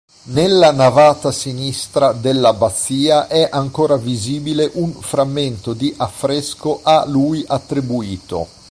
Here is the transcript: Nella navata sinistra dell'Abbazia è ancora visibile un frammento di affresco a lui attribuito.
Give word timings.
Nella 0.33 0.71
navata 0.71 1.31
sinistra 1.31 2.11
dell'Abbazia 2.11 3.27
è 3.27 3.47
ancora 3.51 3.97
visibile 3.97 4.67
un 4.73 4.93
frammento 4.93 5.73
di 5.73 5.93
affresco 5.95 6.79
a 6.81 7.05
lui 7.05 7.45
attribuito. 7.47 8.47